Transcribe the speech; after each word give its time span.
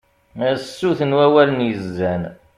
a 0.47 0.49
sut 0.75 0.99
n 1.03 1.15
wulawen 1.17 1.65
yezzan 1.67 2.23